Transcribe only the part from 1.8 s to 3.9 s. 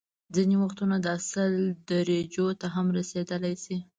درجو ته هم رسيدلی شي